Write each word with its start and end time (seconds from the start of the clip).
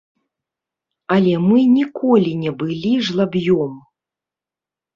Але 1.15 1.33
мы 1.49 1.59
ніколі 1.75 2.31
не 2.47 2.51
былі 2.63 2.93
жлаб'ём. 3.11 3.79